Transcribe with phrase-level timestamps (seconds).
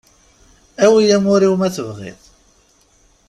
[0.83, 2.21] Awi amur-iw ma tebɣiḍ.